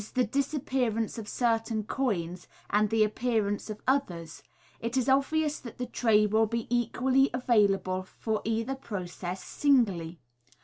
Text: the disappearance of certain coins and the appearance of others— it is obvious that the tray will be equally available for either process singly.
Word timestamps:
the 0.15 0.23
disappearance 0.23 1.19
of 1.19 1.27
certain 1.27 1.83
coins 1.83 2.47
and 2.71 2.89
the 2.89 3.03
appearance 3.03 3.69
of 3.69 3.83
others— 3.87 4.41
it 4.81 4.97
is 4.97 5.07
obvious 5.07 5.59
that 5.59 5.77
the 5.77 5.85
tray 5.85 6.25
will 6.25 6.47
be 6.47 6.65
equally 6.75 7.29
available 7.35 8.01
for 8.01 8.41
either 8.43 8.73
process 8.73 9.43
singly. 9.43 10.17